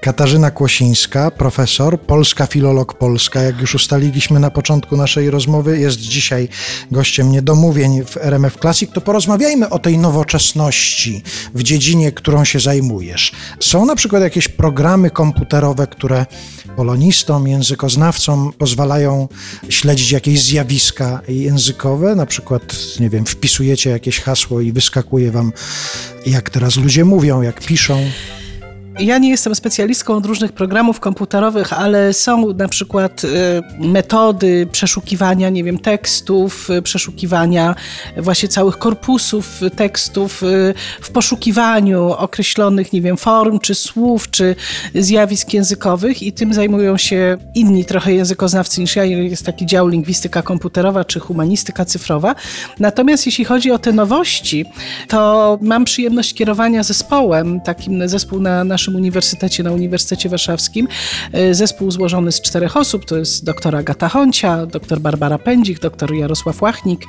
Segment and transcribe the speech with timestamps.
[0.00, 6.48] Katarzyna Kłosińska, profesor, polska filolog polska, jak już ustaliliśmy na początku naszej rozmowy, jest dzisiaj
[6.90, 8.90] gościem niedomówień w RMF Classic.
[8.92, 11.22] To porozmawiajmy o tej nowoczesności
[11.54, 13.32] w dziedzinie, którą się zajmujesz.
[13.60, 16.26] Są na przykład jakieś programy komputerowe, które
[16.76, 19.28] polonistom, językoznawcom pozwalają
[19.68, 25.52] śledzić jakieś zjawiska językowe, na przykład, nie wiem, wpisujecie jakieś hasło i wyskakuje wam,
[26.26, 28.10] jak teraz ludzie mówią, jak piszą.
[28.98, 33.28] Ja nie jestem specjalistką od różnych programów komputerowych, ale są na przykład y,
[33.78, 37.74] metody przeszukiwania, nie wiem, tekstów, y, przeszukiwania
[38.16, 44.56] właśnie całych korpusów tekstów y, w poszukiwaniu określonych, nie wiem, form, czy słów, czy
[44.94, 49.04] zjawisk językowych i tym zajmują się inni trochę językoznawcy niż ja.
[49.04, 52.34] Jest taki dział lingwistyka komputerowa, czy humanistyka cyfrowa.
[52.80, 54.64] Natomiast jeśli chodzi o te nowości,
[55.08, 60.88] to mam przyjemność kierowania zespołem, takim zespół na naszym naszym uniwersytecie, na Uniwersytecie Warszawskim.
[61.32, 66.14] E, zespół złożony z czterech osób, to jest doktor Agata Honcia, doktor Barbara Pędzik, doktor
[66.14, 67.04] Jarosław Łachnik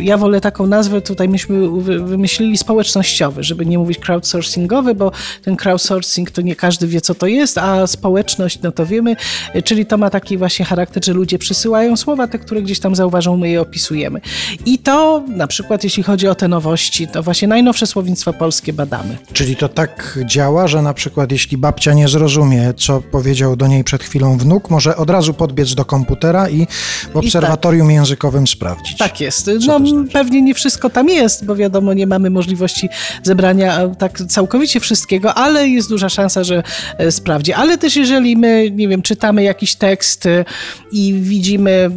[0.00, 1.68] ja wolę taką nazwę, tutaj myśmy
[2.04, 5.12] wymyślili społecznościowy, żeby nie mówić crowdsourcingowy, bo
[5.42, 9.16] ten crowdsourcing to nie każdy wie, co to jest, a społeczność, no to wiemy,
[9.64, 13.36] czyli to ma taki właśnie charakter, że ludzie przysyłają słowa, te, które gdzieś tam zauważą,
[13.36, 14.20] my je opisujemy.
[14.66, 19.18] I to na przykład, jeśli chodzi o te nowości, to właśnie najnowsze słownictwo polskie badamy.
[19.32, 23.84] Czyli to tak działa, że na przykład jeśli babcia nie zrozumie, co powiedział do niej
[23.84, 26.66] przed chwilą wnuk, może od razu podbiec do komputera i
[27.12, 28.96] w obserwatorium I tak, językowym sprawdzić.
[28.96, 29.46] Tak jest.
[29.46, 30.12] No znaczy?
[30.12, 32.88] pewnie nie wszystko tam jest, bo wiadomo, nie mamy możliwości możliwości
[33.22, 36.62] zebrania tak całkowicie wszystkiego, ale jest duża szansa, że
[36.98, 37.52] e, sprawdzi.
[37.52, 40.44] Ale też jeżeli my, nie wiem, czytamy jakiś tekst e,
[40.92, 41.90] i widzimy,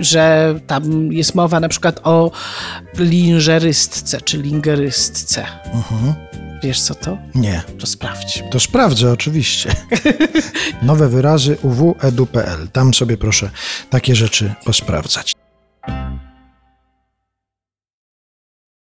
[0.00, 2.30] że tam jest mowa na przykład o
[2.98, 5.44] lingerystce czy lingerystce.
[5.74, 6.14] Mhm.
[6.62, 7.18] Wiesz co to?
[7.34, 7.62] Nie.
[7.78, 8.42] To sprawdź.
[8.50, 9.70] To sprawdzę oczywiście.
[10.82, 12.68] Nowe wyrazy uwedu.pl.
[12.72, 13.50] Tam sobie proszę
[13.90, 15.41] takie rzeczy posprawdzać.